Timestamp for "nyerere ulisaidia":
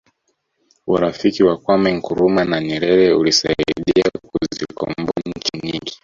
2.63-4.03